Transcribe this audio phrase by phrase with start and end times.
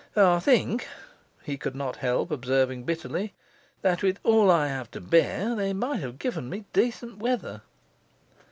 [0.15, 0.87] 'I think,'
[1.43, 3.35] he could not help observing bitterly,
[3.83, 7.61] 'that with all I have to bear, they might have given me decent weather.